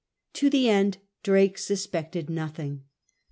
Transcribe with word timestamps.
To 0.33 0.49
the 0.49 0.67
end 0.67 0.97
Drake 1.21 1.59
suspected 1.59 2.27
nothing. 2.27 2.85